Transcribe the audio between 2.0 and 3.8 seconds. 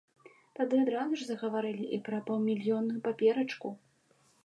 пра паўмільённую паперачку.